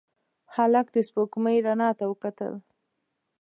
هلک 0.55 0.87
د 0.95 0.97
سپوږمۍ 1.07 1.57
رڼا 1.67 1.89
ته 1.99 2.03
وکتل. 2.11 2.53